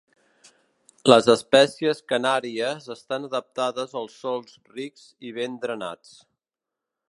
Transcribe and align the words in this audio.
Les 1.11 1.27
espècies 1.33 2.01
Canàries 2.13 2.87
estan 2.97 3.29
adaptades 3.29 3.95
als 4.03 4.17
sòls 4.25 4.57
rics 4.79 5.07
i 5.31 5.35
ben 5.39 5.63
drenats. 5.67 6.19